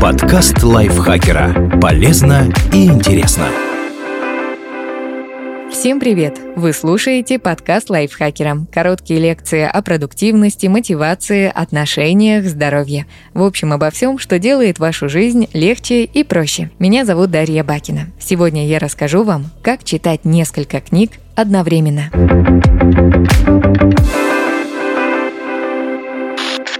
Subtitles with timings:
[0.00, 1.78] Подкаст лайфхакера.
[1.80, 3.46] Полезно и интересно.
[5.70, 6.38] Всем привет!
[6.56, 8.66] Вы слушаете подкаст лайфхакера.
[8.72, 13.06] Короткие лекции о продуктивности, мотивации, отношениях, здоровье.
[13.32, 16.70] В общем, обо всем, что делает вашу жизнь легче и проще.
[16.78, 18.08] Меня зовут Дарья Бакина.
[18.18, 22.10] Сегодня я расскажу вам, как читать несколько книг одновременно.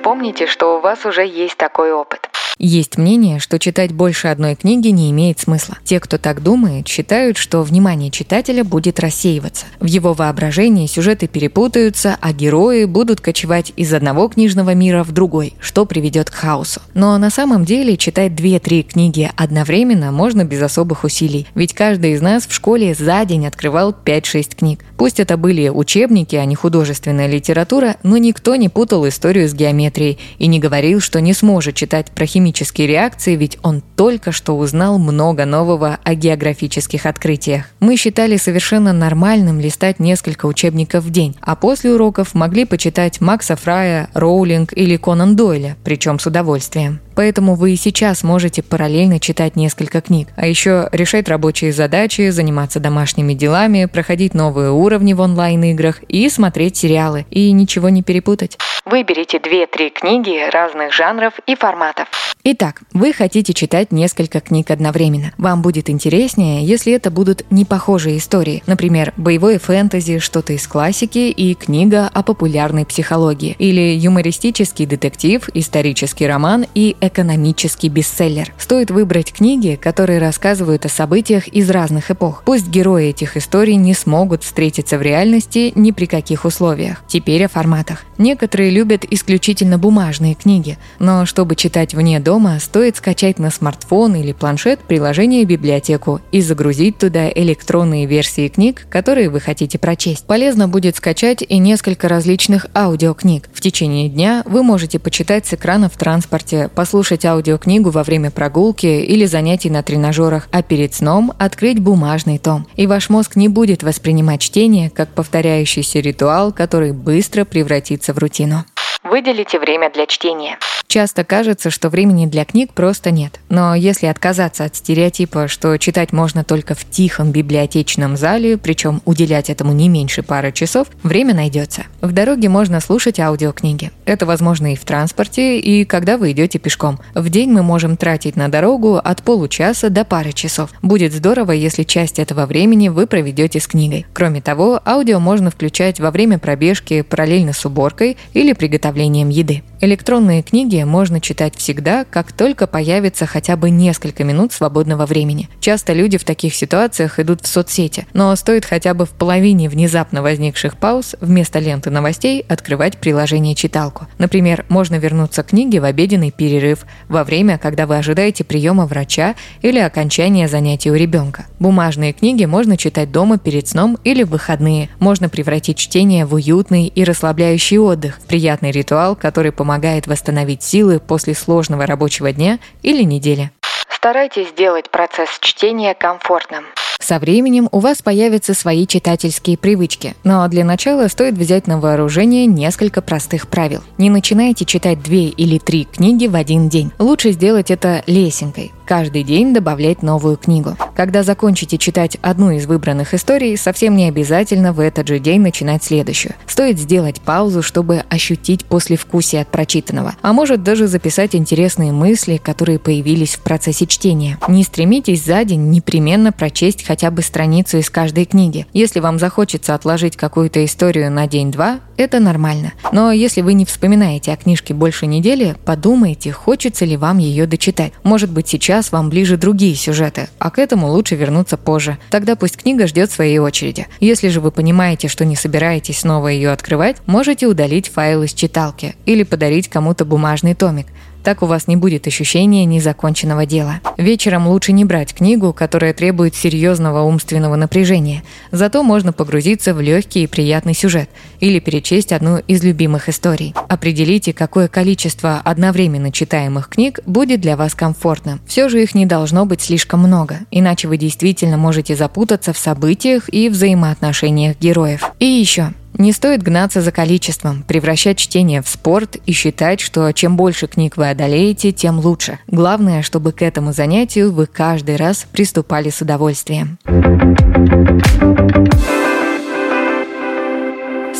[0.09, 2.30] Вспомните, что у вас уже есть такой опыт.
[2.59, 5.79] Есть мнение, что читать больше одной книги не имеет смысла.
[5.85, 9.66] Те, кто так думает, считают, что внимание читателя будет рассеиваться.
[9.79, 15.54] В его воображении сюжеты перепутаются, а герои будут кочевать из одного книжного мира в другой,
[15.61, 16.82] что приведет к хаосу.
[16.94, 22.21] Но на самом деле читать 2-3 книги одновременно можно без особых усилий, ведь каждый из
[22.21, 24.85] нас в школе за день открывал 5-6 книг.
[24.96, 30.18] Пусть это были учебники, а не художественная литература, но никто не путал историю с геометрией
[30.38, 34.56] и не говорил, что не сможет читать про химию химические реакции, ведь он только что
[34.56, 37.66] узнал много нового о географических открытиях.
[37.78, 43.55] Мы считали совершенно нормальным листать несколько учебников в день, а после уроков могли почитать Макса
[43.55, 47.00] Фрая, Роулинг или Конан Дойля, причем с удовольствием.
[47.14, 52.80] Поэтому вы и сейчас можете параллельно читать несколько книг, а еще решать рабочие задачи, заниматься
[52.80, 58.56] домашними делами, проходить новые уровни в онлайн-играх и смотреть сериалы, и ничего не перепутать.
[58.84, 62.08] Выберите 2-3 книги разных жанров и форматов.
[62.44, 65.33] Итак, вы хотите читать несколько книг одновременно.
[65.39, 68.62] Вам будет интереснее, если это будут не похожие истории.
[68.67, 73.56] Например, боевое фэнтези, что-то из классики и книга о популярной психологии.
[73.58, 78.55] Или юмористический детектив, исторический роман и экономический бестселлер.
[78.56, 82.45] Стоит выбрать книги, которые рассказывают о событиях из разных эпох.
[82.45, 87.02] Пусть герои этих историй не смогут встретиться в реальности ни при каких условиях.
[87.08, 88.05] Теперь о форматах.
[88.17, 94.32] Некоторые любят исключительно бумажные книги, но чтобы читать вне дома, стоит скачать на смартфон или
[94.32, 100.27] планшет приложение «Библиотеку» и загрузить туда электронные версии книг, которые вы хотите прочесть.
[100.27, 103.48] Полезно будет скачать и несколько различных аудиокниг.
[103.55, 108.84] В течение дня вы можете почитать с экрана в транспорте, послушать аудиокнигу во время прогулки
[108.84, 112.67] или занятий на тренажерах, а перед сном открыть бумажный том.
[112.77, 118.67] И ваш мозг не будет воспринимать чтение как повторяющийся ритуал, который быстро превратится в рутину.
[119.11, 120.58] Выделите время для чтения.
[120.86, 123.41] Часто кажется, что времени для книг просто нет.
[123.51, 129.51] Но если отказаться от стереотипа, что читать можно только в тихом библиотечном зале, причем уделять
[129.51, 131.85] этому не меньше пары часов, время найдется.
[132.01, 133.93] В дороге можно слушать аудиокниги.
[134.07, 136.99] Это возможно и в транспорте, и когда вы идете пешком.
[137.15, 140.71] В день мы можем тратить на дорогу от получаса до пары часов.
[140.81, 144.07] Будет здорово, если часть этого времени вы проведете с книгой.
[144.15, 148.98] Кроме того, аудио можно включать во время пробежки параллельно с уборкой или приготовлением
[149.29, 149.63] еды.
[149.81, 155.49] Электронные книги можно читать всегда, как только появится хотя бы несколько минут свободного времени.
[155.61, 160.21] Часто люди в таких ситуациях идут в соцсети, но стоит хотя бы в половине внезапно
[160.21, 164.09] возникших пауз вместо ленты новостей открывать приложение читалку.
[164.19, 169.37] Например, можно вернуться к книге в обеденный перерыв, во время, когда вы ожидаете приема врача
[169.62, 171.47] или окончания занятий у ребенка.
[171.61, 174.88] Бумажные книги можно читать дома перед сном или в выходные.
[174.99, 180.99] Можно превратить чтение в уютный и расслабляющий отдых, приятный ритуал, который помогает помогает восстановить силы
[180.99, 183.51] после сложного рабочего дня или недели.
[183.91, 186.65] Старайтесь сделать процесс чтения комфортным.
[186.99, 192.47] Со временем у вас появятся свои читательские привычки, но для начала стоит взять на вооружение
[192.47, 193.83] несколько простых правил.
[193.99, 196.91] Не начинайте читать две или три книги в один день.
[196.99, 200.79] Лучше сделать это лесенкой каждый день добавлять новую книгу.
[200.99, 205.85] Когда закончите читать одну из выбранных историй, совсем не обязательно в этот же день начинать
[205.85, 206.35] следующую.
[206.45, 212.81] Стоит сделать паузу, чтобы ощутить послевкусие от прочитанного, а может даже записать интересные мысли, которые
[212.81, 214.39] появились в процессе чтения.
[214.49, 218.67] Не стремитесь за день непременно прочесть хотя бы страницу из каждой книги.
[218.73, 222.73] Если вам захочется отложить какую-то историю на день-два, это нормально.
[222.91, 227.93] Но если вы не вспоминаете о книжке больше недели, подумайте, хочется ли вам ее дочитать.
[228.03, 231.99] Может быть, сейчас вам ближе другие сюжеты, а к этому лучше вернуться позже.
[232.11, 233.87] Тогда пусть книга ждет своей очереди.
[234.00, 238.96] Если же вы понимаете, что не собираетесь снова ее открывать, можете удалить файл из читалки
[239.06, 240.87] или подарить кому-то бумажный томик.
[241.25, 243.81] Так у вас не будет ощущения незаконченного дела.
[243.97, 248.23] Вечером лучше не брать книгу, которая требует серьезного умственного напряжения.
[248.53, 251.11] Зато можно погрузиться в легкий и приятный сюжет
[251.41, 253.55] или перечесть одну из любимых историй.
[253.69, 258.41] Определите, какое количество одновременно читаемых книг будет для вас комфортным.
[258.47, 263.32] Все же их не должно быть слишком много, иначе вы действительно можете запутаться в событиях
[263.32, 265.11] и взаимоотношениях героев.
[265.19, 270.37] И еще, Не стоит гнаться за количеством, превращать чтение в спорт и считать, что чем
[270.37, 272.38] больше книг вы одолеете, тем лучше.
[272.46, 276.79] Главное, чтобы к этому занятию вы каждый раз приступали с удовольствием.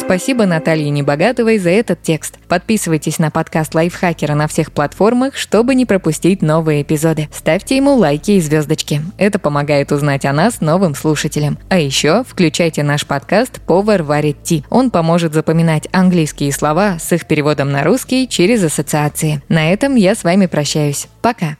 [0.09, 2.39] Спасибо Наталье Небогатовой за этот текст.
[2.49, 7.29] Подписывайтесь на подкаст Лайфхакера на всех платформах, чтобы не пропустить новые эпизоды.
[7.31, 9.03] Ставьте ему лайки и звездочки.
[9.19, 11.59] Это помогает узнать о нас новым слушателям.
[11.69, 14.65] А еще включайте наш подкаст «Повар варит ти».
[14.71, 19.43] Он поможет запоминать английские слова с их переводом на русский через ассоциации.
[19.51, 21.07] На этом я с вами прощаюсь.
[21.21, 21.59] Пока.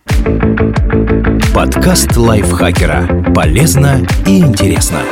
[1.55, 3.25] Подкаст Лайфхакера.
[3.35, 5.03] Полезно и интересно.